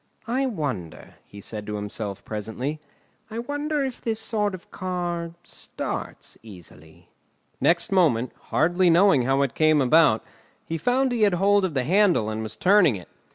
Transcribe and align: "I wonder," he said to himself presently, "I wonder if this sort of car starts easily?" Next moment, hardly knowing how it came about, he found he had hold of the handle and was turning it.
"I 0.25 0.47
wonder," 0.47 1.13
he 1.27 1.39
said 1.39 1.67
to 1.67 1.75
himself 1.75 2.25
presently, 2.25 2.79
"I 3.29 3.37
wonder 3.37 3.85
if 3.85 4.01
this 4.01 4.19
sort 4.19 4.55
of 4.55 4.71
car 4.71 5.35
starts 5.43 6.39
easily?" 6.41 7.09
Next 7.59 7.91
moment, 7.91 8.31
hardly 8.45 8.89
knowing 8.89 9.25
how 9.25 9.43
it 9.43 9.53
came 9.53 9.79
about, 9.79 10.23
he 10.65 10.79
found 10.79 11.11
he 11.11 11.21
had 11.21 11.35
hold 11.35 11.63
of 11.63 11.75
the 11.75 11.83
handle 11.83 12.31
and 12.31 12.41
was 12.41 12.55
turning 12.55 12.95
it. 12.95 13.09